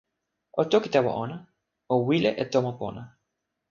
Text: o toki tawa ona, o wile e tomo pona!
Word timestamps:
o 0.61 0.63
toki 0.71 0.89
tawa 0.93 1.11
ona, 1.23 1.37
o 1.93 1.95
wile 2.07 2.31
e 2.43 2.45
tomo 2.53 2.71
pona! 2.79 3.01